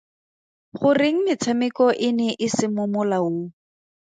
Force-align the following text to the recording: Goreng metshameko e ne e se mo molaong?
Goreng 0.83 1.19
metshameko 1.27 1.85
e 2.07 2.09
ne 2.17 2.29
e 2.45 2.47
se 2.55 2.65
mo 2.75 2.83
molaong? 2.93 3.39